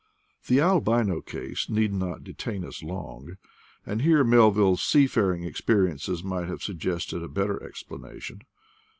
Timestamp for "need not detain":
1.69-2.65